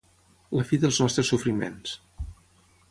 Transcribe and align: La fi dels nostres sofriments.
La 0.59 0.63
fi 0.69 0.79
dels 0.85 1.01
nostres 1.03 1.31
sofriments. 1.33 1.95